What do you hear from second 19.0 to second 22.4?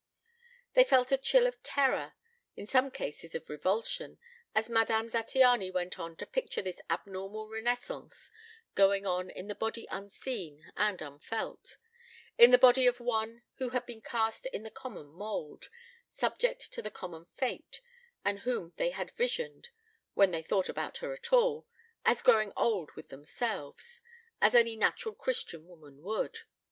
visioned when they thought about her at all as